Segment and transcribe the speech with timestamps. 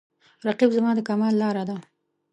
[0.47, 1.77] رقیب زما د کمال لاره ده